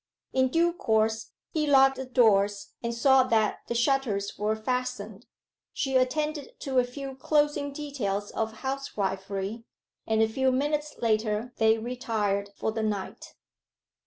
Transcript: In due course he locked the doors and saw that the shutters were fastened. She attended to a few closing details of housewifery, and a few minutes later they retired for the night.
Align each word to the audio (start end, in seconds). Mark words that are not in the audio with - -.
In 0.33 0.47
due 0.47 0.73
course 0.73 1.33
he 1.53 1.67
locked 1.67 1.97
the 1.97 2.07
doors 2.07 2.73
and 2.81 2.91
saw 2.91 3.21
that 3.21 3.59
the 3.67 3.75
shutters 3.75 4.35
were 4.35 4.55
fastened. 4.55 5.27
She 5.73 5.95
attended 5.95 6.59
to 6.61 6.79
a 6.79 6.83
few 6.83 7.13
closing 7.13 7.71
details 7.71 8.31
of 8.31 8.61
housewifery, 8.65 9.63
and 10.07 10.23
a 10.23 10.27
few 10.27 10.51
minutes 10.51 10.95
later 11.03 11.53
they 11.57 11.77
retired 11.77 12.49
for 12.57 12.71
the 12.71 12.81
night. 12.81 13.35